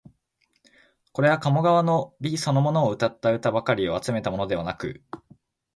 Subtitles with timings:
[1.11, 5.03] これは鴨川の美そのものをうたった歌ばかりを集めたものではなく、